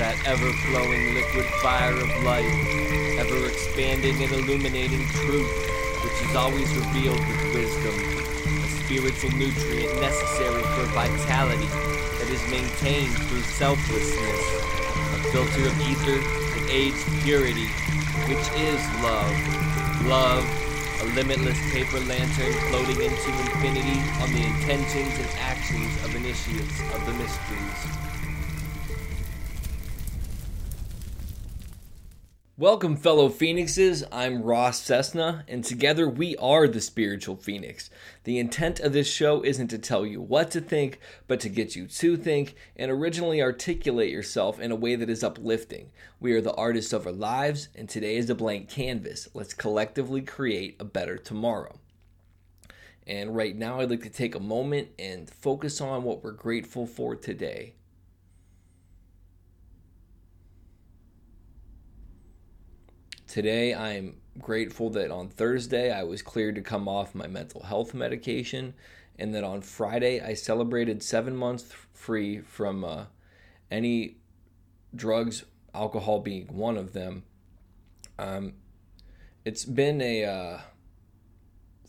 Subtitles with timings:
[0.00, 2.48] that ever flowing liquid fire of life,
[3.20, 5.52] ever expanding and illuminating truth,
[6.00, 7.92] which is always revealed with wisdom,
[8.64, 11.68] a spiritual nutrient necessary for vitality
[12.16, 14.44] that is maintained through selflessness,
[15.12, 17.68] a filter of ether that aids purity,
[18.24, 19.36] which is love.
[20.08, 20.48] Love,
[21.02, 27.04] a limitless paper lantern floating into infinity on the intentions and actions of initiates of
[27.04, 28.00] the mysteries.
[32.60, 34.04] Welcome, fellow Phoenixes.
[34.12, 37.88] I'm Ross Cessna, and together we are the Spiritual Phoenix.
[38.24, 41.74] The intent of this show isn't to tell you what to think, but to get
[41.74, 45.90] you to think and originally articulate yourself in a way that is uplifting.
[46.20, 49.26] We are the artists of our lives, and today is a blank canvas.
[49.32, 51.78] Let's collectively create a better tomorrow.
[53.06, 56.86] And right now, I'd like to take a moment and focus on what we're grateful
[56.86, 57.76] for today.
[63.30, 67.94] Today, I'm grateful that on Thursday I was cleared to come off my mental health
[67.94, 68.74] medication,
[69.20, 73.04] and that on Friday I celebrated seven months free from uh,
[73.70, 74.16] any
[74.96, 77.22] drugs, alcohol being one of them.
[78.18, 78.54] Um,
[79.44, 80.60] it's been a uh,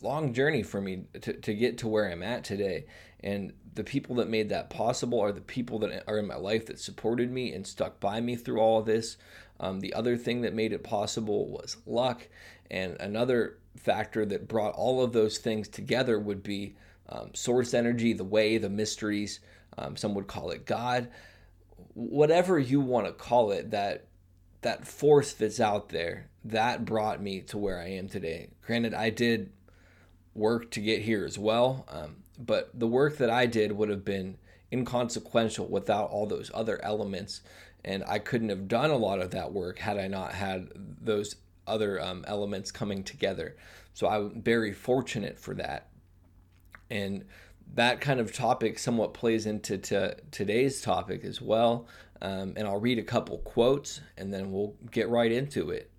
[0.00, 2.84] long journey for me to, to get to where I'm at today.
[3.18, 6.66] And the people that made that possible are the people that are in my life
[6.66, 9.16] that supported me and stuck by me through all of this.
[9.60, 12.28] Um, the other thing that made it possible was luck.
[12.70, 16.76] And another factor that brought all of those things together would be
[17.08, 19.40] um, source energy, the way, the mysteries.
[19.78, 21.08] Um, some would call it God.
[21.94, 24.06] Whatever you want to call it, that
[24.62, 28.48] that force that's out there, that brought me to where I am today.
[28.64, 29.52] Granted, I did
[30.34, 34.04] work to get here as well, um, but the work that I did would have
[34.04, 34.36] been
[34.72, 37.42] inconsequential without all those other elements
[37.84, 41.36] and I couldn't have done a lot of that work had I not had those
[41.66, 43.56] other um, elements coming together.
[43.94, 45.88] So I'm very fortunate for that,
[46.90, 47.24] and
[47.74, 51.86] that kind of topic somewhat plays into to today's topic as well.
[52.20, 55.90] Um, and I'll read a couple quotes, and then we'll get right into it.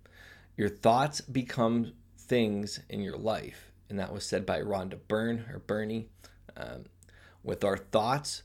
[0.56, 5.58] Your thoughts become things in your life, and that was said by Rhonda Byrne or
[5.58, 6.08] Bernie.
[6.56, 6.84] Um,
[7.42, 8.42] with our thoughts,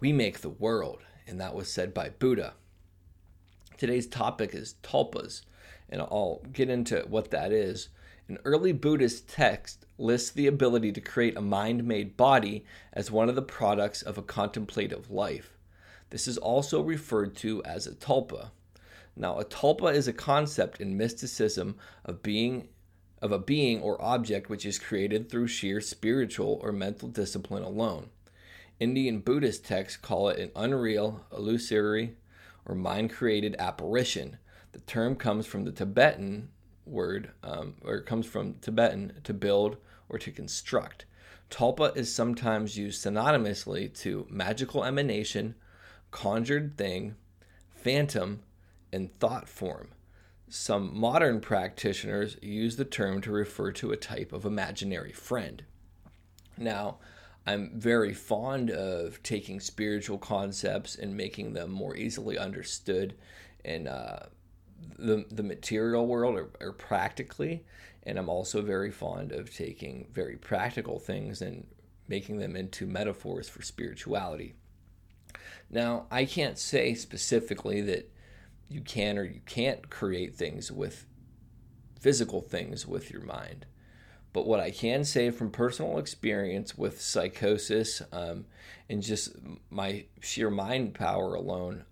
[0.00, 2.54] we make the world, and that was said by Buddha.
[3.76, 5.42] Today's topic is tulpas,
[5.88, 7.88] and I'll get into what that is.
[8.28, 13.28] An early Buddhist text lists the ability to create a mind made body as one
[13.28, 15.56] of the products of a contemplative life.
[16.10, 18.50] This is also referred to as a tulpa.
[19.14, 22.68] Now, a tulpa is a concept in mysticism of being
[23.22, 28.10] of a being or object which is created through sheer spiritual or mental discipline alone.
[28.78, 32.16] Indian Buddhist texts call it an unreal, illusory,
[32.66, 34.36] or mind created apparition.
[34.72, 36.50] The term comes from the Tibetan
[36.84, 39.78] word, um, or comes from Tibetan to build
[40.08, 41.06] or to construct.
[41.50, 45.54] Tulpa is sometimes used synonymously to magical emanation,
[46.10, 47.16] conjured thing,
[47.70, 48.42] phantom,
[48.92, 49.88] and thought form.
[50.48, 55.64] Some modern practitioners use the term to refer to a type of imaginary friend.
[56.56, 56.98] Now,
[57.46, 63.14] I'm very fond of taking spiritual concepts and making them more easily understood
[63.64, 64.26] in uh,
[64.98, 67.64] the, the material world or, or practically.
[68.04, 71.66] And I'm also very fond of taking very practical things and
[72.08, 74.54] making them into metaphors for spirituality.
[75.70, 78.12] Now, I can't say specifically that
[78.68, 81.06] you can or you can't create things with
[82.00, 83.66] physical things with your mind.
[84.32, 88.44] But what I can say from personal experience with psychosis um,
[88.88, 89.30] and just
[89.70, 91.84] my sheer mind power alone,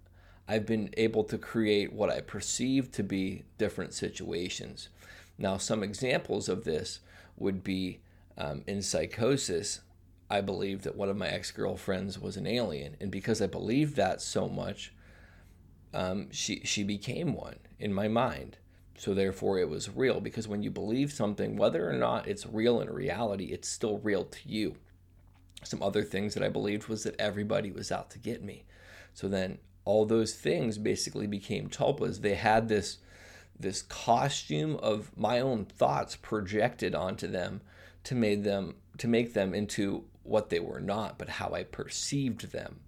[0.47, 4.89] I've been able to create what I perceive to be different situations.
[5.39, 7.01] Now, some examples of this
[7.37, 8.01] would be
[8.37, 9.81] um, in psychosis.
[10.31, 13.97] I believed that one of my ex girlfriends was an alien, and because I believed
[13.97, 14.93] that so much,
[15.95, 18.59] um, she she became one in my mind.
[18.97, 22.81] So therefore, it was real because when you believe something, whether or not it's real
[22.81, 24.77] in reality, it's still real to you.
[25.65, 28.65] Some other things that I believed was that everybody was out to get me.
[29.15, 32.21] So then all those things basically became tulpas.
[32.21, 32.99] They had this
[33.59, 37.61] this costume of my own thoughts projected onto them
[38.05, 42.53] to make them to make them into what they were not, but how I perceived
[42.53, 42.81] them.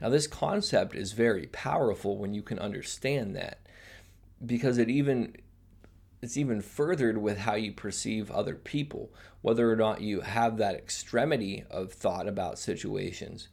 [0.00, 3.60] Now this concept is very powerful when you can understand that
[4.44, 5.36] because it even
[6.22, 9.10] it's even furthered with how you perceive other people,
[9.40, 13.48] whether or not you have that extremity of thought about situations.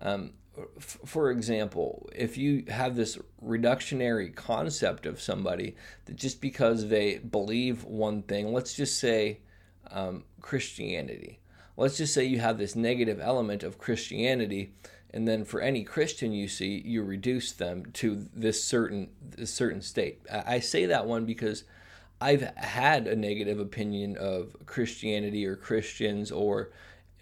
[0.00, 0.32] Um,
[0.78, 5.76] f- for example, if you have this reductionary concept of somebody
[6.06, 9.40] that just because they believe one thing, let's just say
[9.90, 11.40] um, Christianity,
[11.76, 14.72] let's just say you have this negative element of Christianity,
[15.10, 19.80] and then for any Christian you see, you reduce them to this certain this certain
[19.80, 20.20] state.
[20.30, 21.64] I say that one because
[22.20, 26.70] I've had a negative opinion of Christianity or Christians or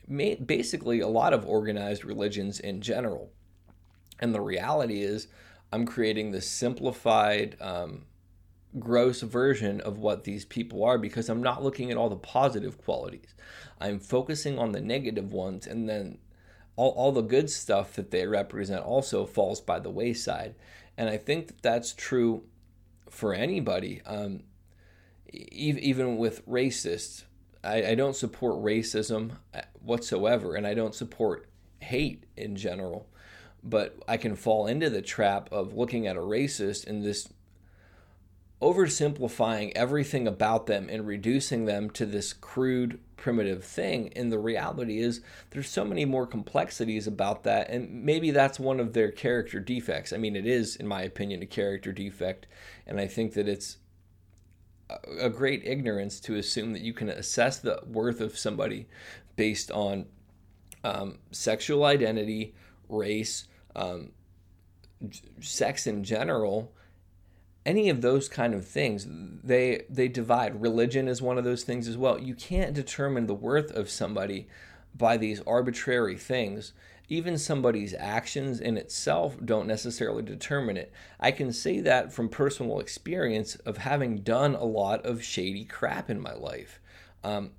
[0.09, 3.31] basically a lot of organized religions in general.
[4.21, 5.29] And the reality is,
[5.73, 8.05] I'm creating this simplified, um,
[8.79, 12.79] gross version of what these people are because I'm not looking at all the positive
[12.79, 13.35] qualities.
[13.81, 16.19] I'm focusing on the negative ones, and then
[16.77, 20.55] all, all the good stuff that they represent also falls by the wayside.
[20.97, 22.45] And I think that that's true
[23.09, 24.41] for anybody, um,
[25.33, 27.25] even with racists.
[27.63, 31.49] I, I don't support racism uh, whatsoever, and I don't support
[31.81, 33.09] hate in general.
[33.63, 37.29] But I can fall into the trap of looking at a racist and this
[38.65, 44.99] oversimplifying everything about them and reducing them to this crude primitive thing and the reality
[44.99, 45.21] is
[45.51, 50.13] there's so many more complexities about that and maybe that's one of their character defects.
[50.13, 52.47] I mean it is in my opinion a character defect
[52.87, 53.79] and i think that it's
[55.19, 58.87] a great ignorance to assume that you can assess the worth of somebody
[59.37, 60.07] based on
[60.85, 62.55] um, sexual identity,
[62.89, 64.13] race, um,
[65.41, 66.73] sex in general,
[67.67, 69.07] any of those kind of things.
[69.09, 70.61] They they divide.
[70.61, 72.19] Religion is one of those things as well.
[72.21, 74.49] You can't determine the worth of somebody
[74.95, 76.73] by these arbitrary things
[77.09, 80.93] even somebody's actions in itself don't necessarily determine it.
[81.21, 86.09] I can say that from personal experience of having done a lot of shady crap
[86.09, 86.81] in my life.
[87.23, 87.51] Um,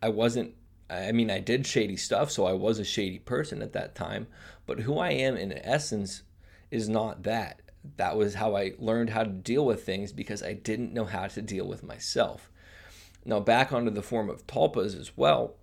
[0.00, 0.54] I wasn't,
[0.88, 4.28] I mean, I did shady stuff, so I was a shady person at that time,
[4.66, 6.22] but who I am in essence
[6.70, 7.60] is not that.
[7.96, 11.26] That was how I learned how to deal with things because I didn't know how
[11.26, 12.50] to deal with myself.
[13.24, 15.54] Now, back onto the form of tulpas as well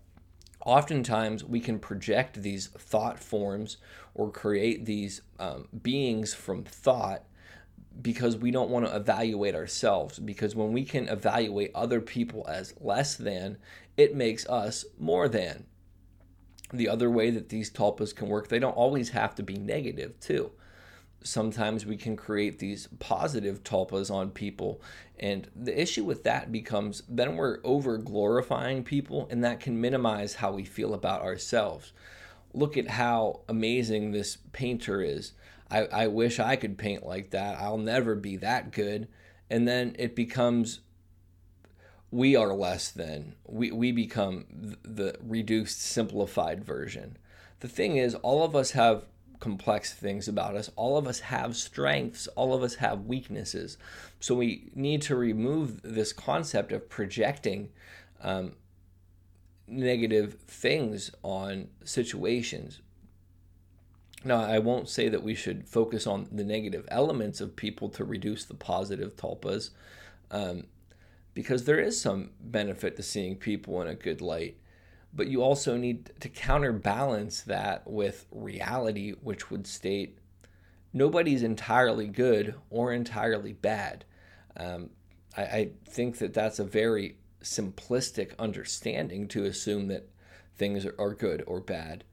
[0.66, 3.78] oftentimes we can project these thought forms
[4.14, 7.24] or create these um, beings from thought
[8.02, 10.20] because we don't want to evaluate ourselves.
[10.20, 13.58] Because when we can evaluate other people as less than,
[13.98, 15.66] it makes us more than.
[16.72, 20.20] The other way that these tulpas can work, they don't always have to be negative,
[20.20, 20.52] too
[21.24, 24.82] sometimes we can create these positive tulpas on people.
[25.20, 30.36] And the issue with that becomes then we're over glorifying people, and that can minimize
[30.36, 31.94] how we feel about ourselves.
[32.54, 35.34] Look at how amazing this painter is.
[35.72, 37.60] I, I wish I could paint like that.
[37.60, 39.08] I'll never be that good.
[39.50, 40.82] And then it becomes
[42.14, 43.34] we are less than.
[43.48, 44.46] We, we become
[44.84, 47.18] the reduced, simplified version.
[47.60, 49.06] The thing is, all of us have
[49.44, 50.72] complex things about us.
[50.78, 53.78] All of us have strengths, all of us have weaknesses.
[54.22, 57.70] So we need to remove this concept of projecting
[58.22, 58.54] um,
[59.68, 62.80] negative things on situations.
[64.24, 68.06] Now, I won't say that we should focus on the negative elements of people to
[68.06, 69.72] reduce the positive tulpas,
[70.32, 70.68] um,
[71.34, 74.56] because there is some benefit to seeing people in a good light
[75.16, 80.18] but you also need to counterbalance that with reality, which would state
[80.94, 84.06] nobody's entirely good or entirely bad.
[84.56, 84.90] Um,
[85.36, 90.10] I, I think that that's a very simplistic understanding to assume that
[90.56, 92.04] things are good or bad.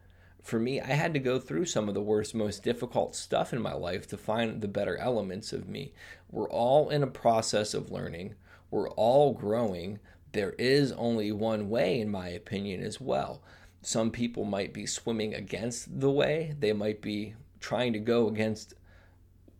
[0.42, 3.60] For me, I had to go through some of the worst, most difficult stuff in
[3.60, 5.92] my life to find the better elements of me.
[6.30, 8.34] We're all in a process of learning,
[8.70, 9.98] we're all growing,
[10.32, 13.42] there is only one way, in my opinion, as well.
[13.82, 18.74] Some people might be swimming against the way, they might be trying to go against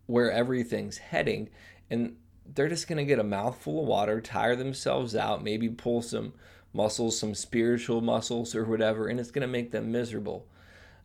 [0.05, 1.49] where everything's heading,
[1.89, 6.01] and they're just going to get a mouthful of water, tire themselves out, maybe pull
[6.01, 6.33] some
[6.73, 10.45] muscles, some spiritual muscles or whatever, and it's going to make them miserable.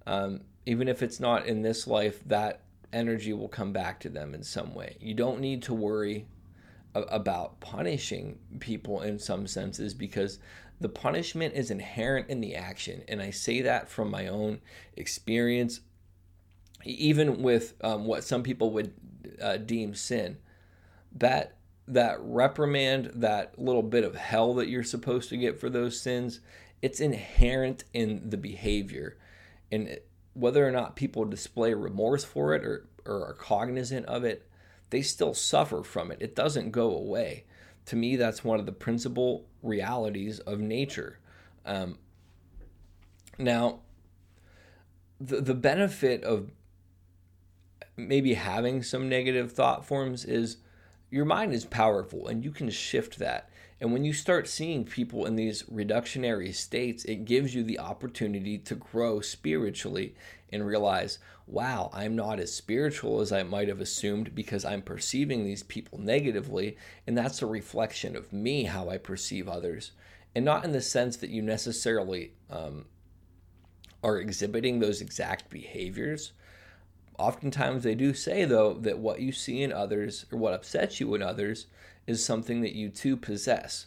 [0.07, 4.35] Um, even if it's not in this life, that energy will come back to them
[4.35, 4.97] in some way.
[5.01, 6.27] You don't need to worry
[7.09, 10.39] about punishing people in some senses because
[10.81, 13.03] the punishment is inherent in the action.
[13.09, 14.61] And I say that from my own
[14.97, 15.81] experience,
[16.85, 18.93] even with um, what some people would
[19.41, 20.39] uh, deem sin.
[21.13, 21.57] That
[21.89, 26.41] that reprimand, that little bit of hell that you're supposed to get for those sins,
[26.83, 29.17] it's inherent in the behavior.
[29.71, 29.99] And
[30.35, 34.49] whether or not people display remorse for it or, or are cognizant of it,
[34.91, 36.19] they still suffer from it.
[36.21, 37.45] It doesn't go away.
[37.87, 41.19] To me, that's one of the principal realities of nature.
[41.65, 41.99] Um,
[43.39, 43.81] now,
[45.21, 46.51] the, the benefit of
[47.97, 50.59] maybe having some negative thought forms is
[51.11, 53.49] your mind is powerful and you can shift that.
[53.81, 58.59] And when you start seeing people in these reductionary states, it gives you the opportunity
[58.59, 60.15] to grow spiritually
[60.53, 65.45] and realize, wow, I'm not as spiritual as I might have assumed because I'm perceiving
[65.45, 66.77] these people negatively.
[67.07, 69.93] And that's a reflection of me, how I perceive others.
[70.35, 72.87] And not in the sense that you necessarily um,
[74.03, 76.33] are exhibiting those exact behaviors.
[77.19, 81.15] Oftentimes, they do say, though, that what you see in others or what upsets you
[81.15, 81.67] in others
[82.07, 83.87] is something that you too possess.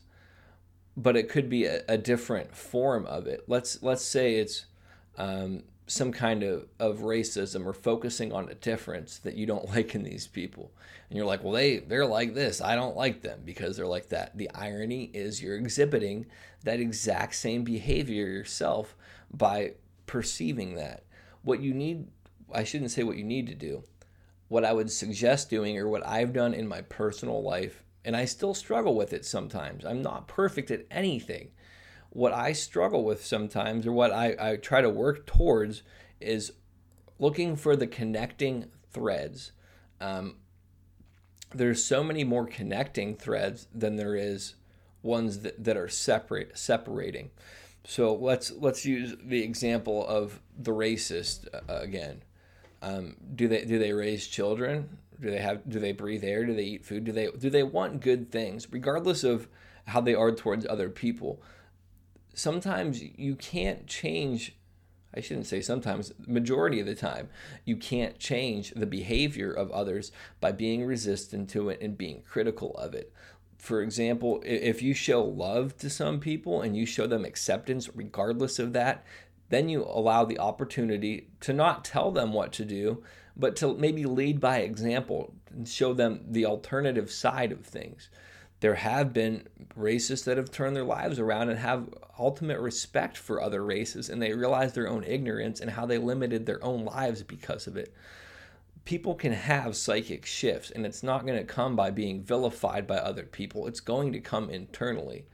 [0.98, 3.44] But it could be a, a different form of it.
[3.48, 4.66] Let's let's say it's
[5.18, 9.96] um, some kind of, of racism or focusing on a difference that you don't like
[9.96, 10.72] in these people.
[11.10, 12.62] And you're like, well, they, they're like this.
[12.62, 14.38] I don't like them because they're like that.
[14.38, 16.28] The irony is you're exhibiting
[16.64, 18.96] that exact same behavior yourself
[19.32, 19.74] by
[20.06, 21.04] perceiving that.
[21.42, 22.08] What you need,
[22.54, 23.84] I shouldn't say what you need to do.
[24.48, 28.26] What I would suggest doing, or what I've done in my personal life, and I
[28.26, 29.86] still struggle with it sometimes.
[29.86, 31.52] I'm not perfect at anything
[32.12, 35.84] what I struggle with sometimes, or what I, I try to work towards,
[36.20, 36.54] is
[37.20, 39.52] looking for the connecting threads.
[40.02, 40.38] Um,
[41.54, 44.56] there's so many more connecting threads than there is
[45.02, 47.32] ones that, that are separate separating.
[47.86, 52.24] So let's let's use the example of the racist uh, again.
[52.82, 54.98] Um, do they do they raise children?
[55.20, 56.46] Do they have do they breathe air?
[56.46, 57.04] Do they eat food?
[57.06, 59.48] Do they do they want good things, regardless of
[59.88, 61.42] how they are towards other people?
[62.34, 64.56] Sometimes you can't change
[65.14, 67.30] I shouldn't say sometimes, majority of the time,
[67.66, 72.76] you can't change the behavior of others by being resistant to it and being critical
[72.78, 73.12] of it.
[73.58, 78.60] For example, if you show love to some people and you show them acceptance regardless
[78.60, 79.04] of that,
[79.50, 83.04] then you allow the opportunity to not tell them what to do,
[83.36, 88.10] but to maybe lead by example and show them the alternative side of things
[88.60, 89.48] there have been
[89.78, 91.88] racists that have turned their lives around and have
[92.18, 96.46] ultimate respect for other races and they realize their own ignorance and how they limited
[96.46, 97.94] their own lives because of it.
[98.84, 102.98] People can have psychic shifts and it's not going to come by being vilified by
[102.98, 103.68] other people.
[103.68, 105.26] It's going to come internally.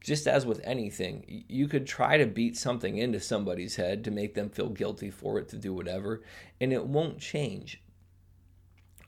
[0.00, 4.34] Just as with anything, you could try to beat something into somebody's head to make
[4.34, 6.22] them feel guilty for it, to do whatever,
[6.60, 7.80] and it won't change.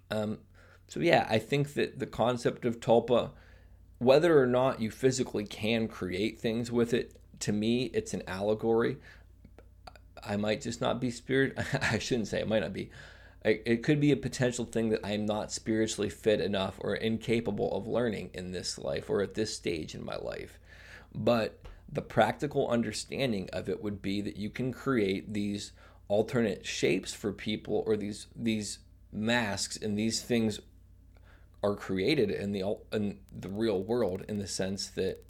[0.08, 0.38] Um,
[0.86, 3.32] so, yeah, I think that the concept of tulpa
[3.98, 8.98] whether or not you physically can create things with it, to me, it's an allegory.
[10.22, 11.58] I might just not be spirit.
[11.82, 12.90] I shouldn't say it might not be.
[13.44, 17.86] It could be a potential thing that I'm not spiritually fit enough or incapable of
[17.86, 20.58] learning in this life or at this stage in my life.
[21.14, 21.60] But
[21.92, 25.72] the practical understanding of it would be that you can create these
[26.08, 28.78] alternate shapes for people or these these
[29.12, 30.60] masks and these things
[31.64, 35.24] are created in the in the real world in the sense that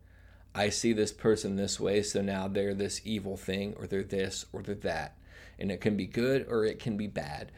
[0.52, 4.44] I see this person this way, so now they're this evil thing, or they're this,
[4.52, 5.16] or they're that,
[5.60, 7.52] and it can be good or it can be bad.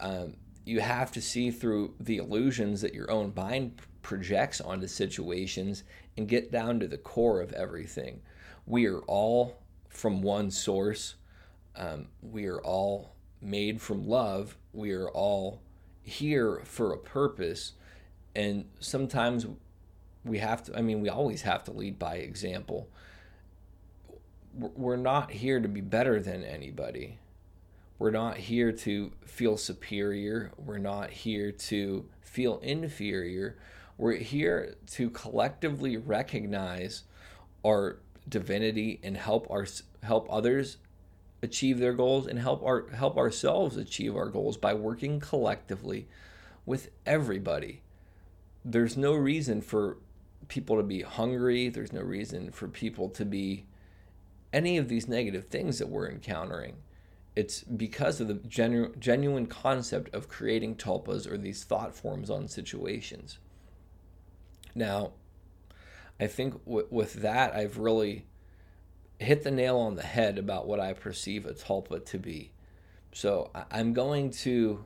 [0.00, 5.84] Um, you have to see through the illusions that your own mind projects onto situations
[6.16, 8.22] and get down to the core of everything.
[8.66, 11.14] We are all from one source.
[11.76, 14.56] Um, we are all made from love.
[14.72, 15.62] We are all
[16.02, 17.72] here for a purpose
[18.36, 19.46] and sometimes
[20.24, 22.88] we have to i mean we always have to lead by example.
[24.54, 27.18] We're not here to be better than anybody.
[27.98, 30.50] We're not here to feel superior.
[30.56, 33.58] We're not here to feel inferior.
[33.98, 37.02] We're here to collectively recognize
[37.66, 39.66] our divinity and help our
[40.02, 40.78] help others
[41.42, 46.08] achieve their goals and help our help ourselves achieve our goals by working collectively
[46.64, 47.82] with everybody
[48.68, 49.98] there's no reason for
[50.48, 51.68] people to be hungry.
[51.68, 53.66] There's no reason for people to be
[54.52, 56.76] any of these negative things that we're encountering.
[57.36, 62.48] It's because of the genu- genuine concept of creating tulpas or these thought forms on
[62.48, 63.38] situations.
[64.74, 65.12] Now,
[66.18, 68.26] I think w- with that, I've really
[69.20, 72.52] hit the nail on the head about what I perceive a tulpa to be.
[73.12, 74.84] So I- I'm going to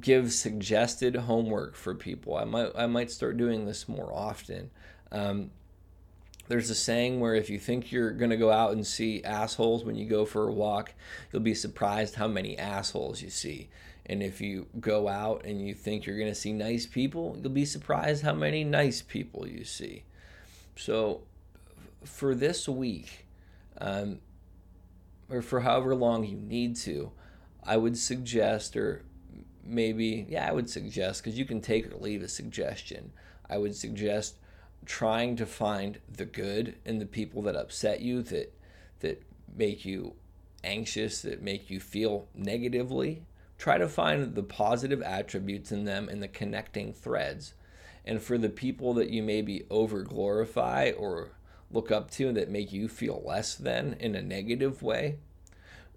[0.00, 2.36] give suggested homework for people.
[2.36, 4.70] I might I might start doing this more often.
[5.12, 5.50] Um,
[6.48, 9.84] there's a saying where if you think you're going to go out and see assholes
[9.84, 10.94] when you go for a walk,
[11.32, 13.68] you'll be surprised how many assholes you see.
[14.08, 17.50] And if you go out and you think you're going to see nice people, you'll
[17.50, 20.04] be surprised how many nice people you see.
[20.76, 21.22] So,
[22.04, 23.26] for this week,
[23.80, 24.20] um,
[25.28, 27.10] or for however long you need to,
[27.64, 29.02] I would suggest or
[29.66, 33.12] maybe, yeah, I would suggest, because you can take or leave a suggestion,
[33.48, 34.36] I would suggest
[34.84, 38.52] trying to find the good in the people that upset you, that,
[39.00, 39.22] that
[39.54, 40.14] make you
[40.64, 43.22] anxious, that make you feel negatively.
[43.58, 47.54] Try to find the positive attributes in them and the connecting threads.
[48.04, 51.30] And for the people that you maybe over glorify or
[51.70, 55.16] look up to that make you feel less than in a negative way,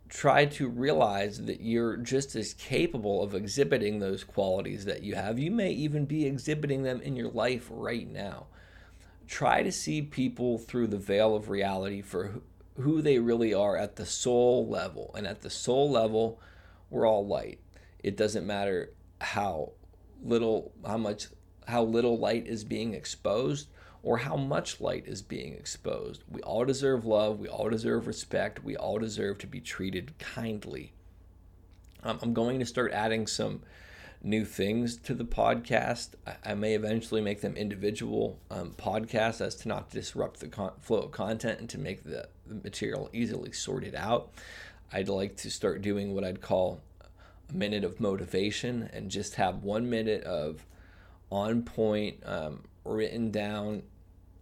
[0.09, 5.37] try to realize that you're just as capable of exhibiting those qualities that you have.
[5.37, 8.47] You may even be exhibiting them in your life right now.
[9.27, 12.41] Try to see people through the veil of reality for
[12.79, 15.13] who they really are at the soul level.
[15.15, 16.39] And at the soul level,
[16.89, 17.59] we're all light.
[18.03, 19.73] It doesn't matter how
[20.23, 21.27] little, how much,
[21.67, 23.67] how little light is being exposed
[24.03, 26.23] or how much light is being exposed.
[26.29, 27.39] We all deserve love.
[27.39, 28.63] We all deserve respect.
[28.63, 30.93] We all deserve to be treated kindly.
[32.03, 33.61] Um, I'm going to start adding some
[34.21, 36.09] new things to the podcast.
[36.25, 40.73] I, I may eventually make them individual um, podcasts as to not disrupt the con-
[40.79, 44.31] flow of content and to make the, the material easily sorted out.
[44.91, 46.81] I'd like to start doing what I'd call
[47.49, 50.65] a minute of motivation and just have one minute of
[51.31, 53.83] on point, um, written down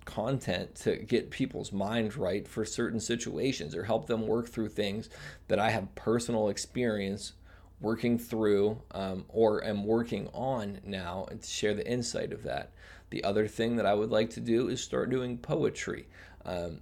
[0.06, 5.10] content to get people's minds right for certain situations or help them work through things
[5.50, 7.34] that I have personal experience
[7.80, 12.72] working through um, or am working on now and to share the insight of that.
[13.10, 16.08] The other thing that I would like to do is start doing poetry.
[16.46, 16.82] Um,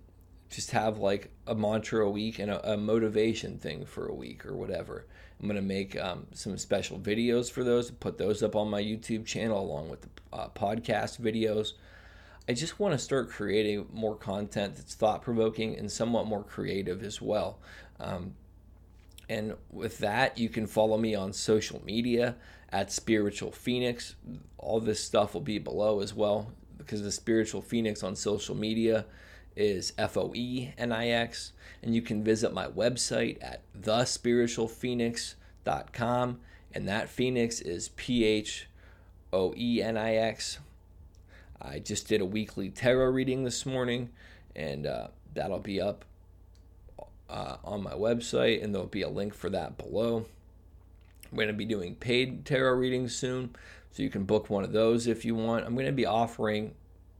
[0.55, 4.45] just have like a mantra a week and a, a, motivation thing for a week
[4.45, 5.05] or whatever.
[5.39, 8.81] I'm going to make um, some special videos for those, put those up on my
[8.81, 11.73] YouTube channel along with the uh, podcast videos.
[12.47, 17.03] I just want to start creating more content that's thought provoking and somewhat more creative
[17.03, 17.59] as well.
[17.99, 18.35] Um,
[19.27, 22.35] and with that, you can follow me on social media
[22.69, 24.15] at Spiritual Phoenix.
[24.57, 29.05] All this stuff will be below as well because the Spiritual Phoenix on social media
[29.55, 31.53] is F O E N I X.
[31.81, 36.39] And you can visit my website at thespiritualphoenix.com.
[36.73, 38.67] And that Phoenix is P H
[39.31, 40.59] O E N I X.
[41.61, 44.09] I just did a weekly tarot reading this morning,
[44.55, 46.05] and uh, that'll be up
[47.29, 50.25] uh, on my website, and there'll be a link for that below.
[51.31, 53.55] I'm going to be doing paid tarot readings soon,
[53.91, 55.65] so you can book one of those if you want.
[55.65, 56.75] I'm going to be offering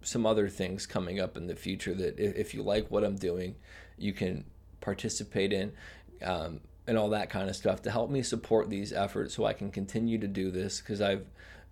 [0.05, 3.55] some other things coming up in the future that if you like what I'm doing,
[3.97, 4.45] you can
[4.81, 5.73] participate in.
[6.23, 9.53] Um, and all that kind of stuff to help me support these efforts so I
[9.53, 11.25] can continue to do this because I've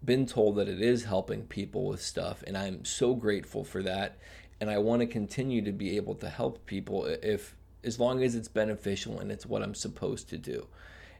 [0.03, 4.17] been told that it is helping people with stuff, and I'm so grateful for that.
[4.59, 8.33] And I want to continue to be able to help people if, as long as
[8.33, 10.67] it's beneficial and it's what I'm supposed to do.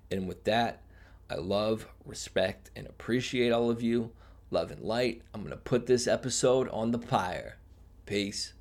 [0.10, 0.82] And with that,
[1.30, 4.12] I love, respect, and appreciate all of you.
[4.54, 5.24] Love and light.
[5.34, 7.58] I'm going to put this episode on the pyre.
[8.06, 8.54] Peace.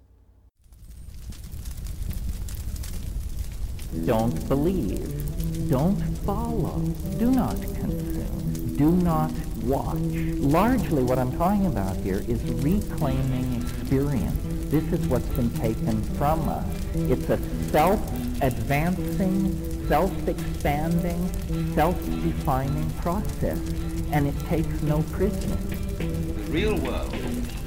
[4.07, 5.69] Don't believe.
[5.69, 6.79] Don't follow.
[7.19, 8.75] Do not consume.
[8.79, 9.33] Do not
[9.65, 9.99] watch.
[9.99, 14.41] Largely what I'm talking about here is reclaiming experience.
[14.71, 16.67] This is what's been taken from us.
[16.95, 17.39] It's a
[17.71, 23.61] self-advancing, self-expanding, self-defining process,
[24.13, 25.59] and it takes no prisoners.
[25.99, 27.15] The real world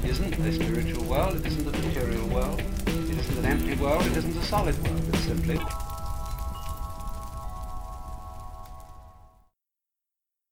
[0.04, 4.16] isn't a spiritual world, it isn't a material world, it isn't an empty world, it
[4.16, 5.02] isn't a solid world.
[5.08, 5.58] It's simply